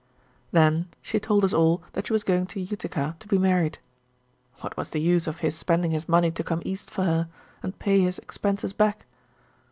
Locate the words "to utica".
2.47-3.15